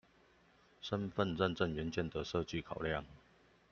[0.81, 3.05] 身分認證元件的設計考量